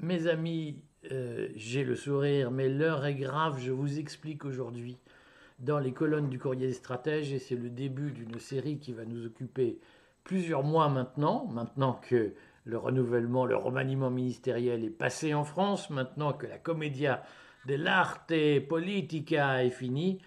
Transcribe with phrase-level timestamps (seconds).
[0.00, 4.96] Mes amis, euh, j'ai le sourire, mais l'heure est grave, je vous explique aujourd'hui
[5.58, 9.04] dans les colonnes du courrier des stratèges, et c'est le début d'une série qui va
[9.04, 9.80] nous occuper
[10.22, 12.32] plusieurs mois maintenant, maintenant que
[12.64, 17.24] le renouvellement, le remaniement ministériel est passé en France, maintenant que la commedia
[17.66, 18.32] dell'arte
[18.68, 20.20] politica est finie,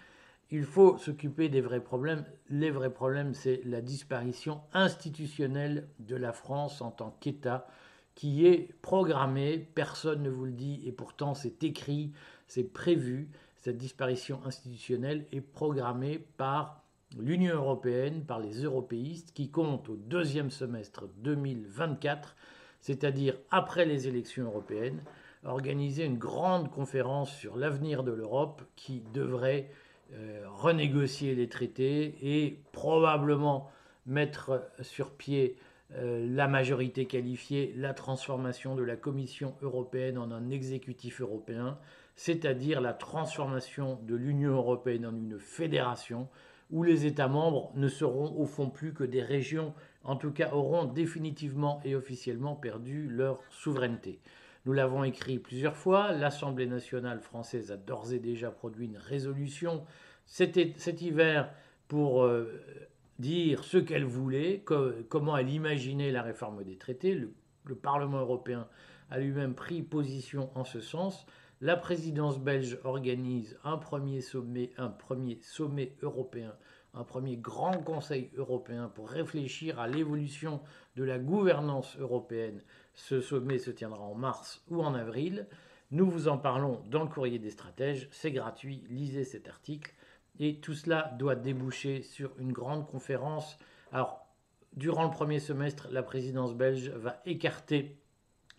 [0.50, 2.26] il faut s'occuper des vrais problèmes.
[2.50, 7.68] Les vrais problèmes, c'est la disparition institutionnelle de la France en tant qu'État
[8.16, 12.12] qui est programmée, personne ne vous le dit, et pourtant c'est écrit,
[12.48, 16.84] c'est prévu, cette disparition institutionnelle est programmée par
[17.18, 22.36] l'Union européenne, par les européistes, qui comptent au deuxième semestre 2024,
[22.80, 25.02] c'est-à-dire après les élections européennes,
[25.44, 29.70] organiser une grande conférence sur l'avenir de l'Europe qui devrait
[30.14, 33.72] euh, renégocier les traités et probablement
[34.06, 35.56] mettre sur pied
[35.96, 41.78] euh, la majorité qualifiée, la transformation de la Commission européenne en un exécutif européen,
[42.16, 46.28] c'est-à-dire la transformation de l'Union européenne en une fédération
[46.70, 50.52] où les États membres ne seront au fond plus que des régions, en tout cas
[50.54, 54.20] auront définitivement et officiellement perdu leur souveraineté.
[54.66, 59.84] Nous l'avons écrit plusieurs fois, l'Assemblée nationale française a d'ores et déjà produit une résolution
[60.26, 61.52] cet, hiver
[61.88, 62.62] pour euh,
[63.22, 64.66] dire ce qu'elle voulait,
[65.10, 67.14] comment elle imaginait la réforme des traités.
[67.14, 68.68] Le, Parlement européen
[69.10, 71.26] a lui-même pris position en ce sens.
[71.62, 76.54] La présidence belge organise un premier sommet, un premier sommet européen,
[76.94, 80.60] un premier grand conseil européen pour réfléchir à l'évolution
[80.98, 82.62] de la gouvernance européenne
[82.94, 85.48] ce sommet se tiendra en mars ou en avril.
[85.92, 88.08] Nous vous en parlons dans le courrier des stratèges.
[88.12, 88.84] C'est gratuit.
[88.90, 89.94] Lisez cet article.
[90.40, 93.58] Et tout cela doit déboucher sur une grande conférence.
[93.92, 94.26] Alors,
[94.74, 97.98] durant le premier semestre, la présidence belge va écarter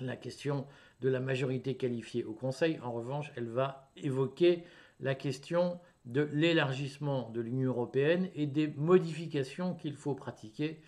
[0.00, 0.66] la question
[1.00, 2.78] de la majorité qualifiée au Conseil.
[2.82, 4.64] En revanche, elle va évoquer
[5.00, 10.80] la question de l'élargissement de l'Union européenne et des modifications qu'il faut pratiquer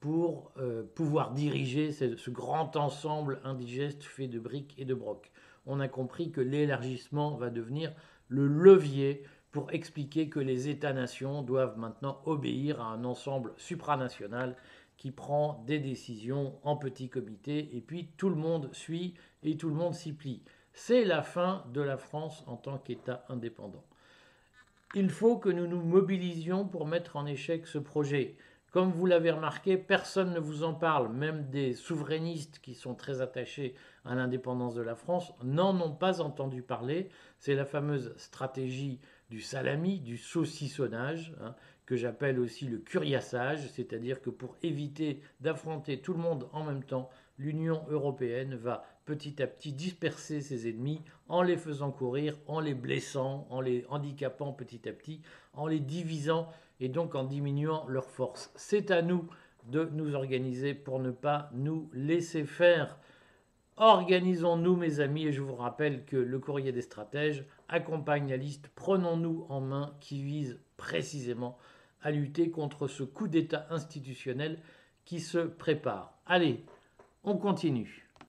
[0.00, 5.30] pour euh, pouvoir diriger ce, grand ensemble indigeste fait de briques et de brocs.
[5.64, 7.92] On a compris que l'élargissement va devenir
[8.28, 9.22] le levier
[9.52, 14.56] pour expliquer que les États-nations doivent maintenant obéir à un ensemble supranational
[14.96, 19.68] qui prend des décisions en petit comité et puis tout le monde suit et tout
[19.68, 20.42] le monde s'y plie.
[20.72, 23.84] C'est la fin de la France en tant qu'État indépendant.
[24.94, 28.36] Il faut que nous nous mobilisions pour mettre en échec ce projet.
[28.72, 33.20] Comme vous l'avez remarqué, personne ne vous en parle, même des souverainistes qui sont très
[33.20, 33.74] attachés
[34.06, 37.10] à l'indépendance de la France n'en ont pas entendu parler.
[37.38, 41.54] C'est la fameuse stratégie du salami, du saucissonnage, hein,
[41.86, 46.84] que j'appelle aussi le curiassage, c'est-à-dire que pour éviter d'affronter tout le monde en même
[46.84, 52.60] temps, l'Union européenne va petit à petit disperser ses ennemis en les faisant courir, en
[52.60, 55.20] les blessant, en les handicapant petit à petit,
[55.54, 56.48] en les divisant
[56.80, 58.52] et donc en diminuant leur force.
[58.54, 59.26] C'est à nous
[59.66, 62.98] de nous organiser pour ne pas nous laisser faire.
[63.76, 68.70] Organisons-nous, mes amis, et je vous rappelle que le courrier des stratèges accompagne la liste
[68.74, 71.58] Prenons-nous en main qui vise précisément
[72.02, 74.58] à lutter contre ce coup d'État institutionnel
[75.04, 76.18] qui se prépare.
[76.26, 76.64] Allez,
[77.24, 78.08] on continue.